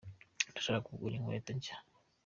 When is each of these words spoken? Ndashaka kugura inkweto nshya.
Ndashaka 0.51 0.83
kugura 0.87 1.15
inkweto 1.17 1.51
nshya. 1.57 1.75